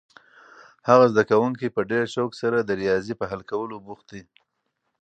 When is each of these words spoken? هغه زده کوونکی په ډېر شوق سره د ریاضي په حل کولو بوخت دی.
هغه 0.87 1.05
زده 1.11 1.23
کوونکی 1.31 1.67
په 1.75 1.81
ډېر 1.91 2.05
شوق 2.15 2.31
سره 2.41 2.57
د 2.61 2.69
ریاضي 2.81 3.13
په 3.17 3.25
حل 3.31 3.41
کولو 3.51 3.75
بوخت 3.85 4.05
دی. 4.13 4.23